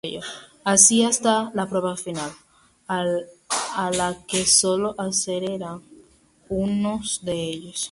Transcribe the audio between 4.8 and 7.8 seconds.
accederá uno de ellos.